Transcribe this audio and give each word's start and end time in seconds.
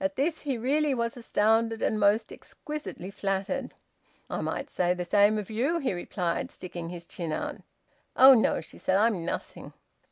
At 0.00 0.16
this 0.16 0.40
he 0.40 0.58
really 0.58 0.92
was 0.92 1.16
astounded, 1.16 1.82
and 1.82 1.96
most 2.00 2.32
exquisitely 2.32 3.12
flattered. 3.12 3.72
"I 4.28 4.40
might 4.40 4.70
say 4.70 4.92
the 4.92 5.04
same 5.04 5.38
of 5.38 5.50
you," 5.50 5.78
he 5.78 5.92
replied, 5.92 6.50
sticking 6.50 6.88
his 6.88 7.06
chin 7.06 7.30
out. 7.30 7.58
"Oh 8.16 8.34
no!" 8.34 8.60
she 8.60 8.76
said. 8.78 8.96
"I'm 8.96 9.24
nothing." 9.24 9.72